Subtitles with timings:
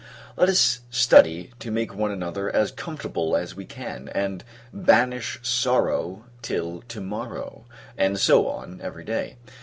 [0.35, 4.43] Let us study to make one another as comfortable as we can; and
[4.73, 7.65] "banish sorrow, till to morrow:"
[7.99, 9.35] and so on, every day.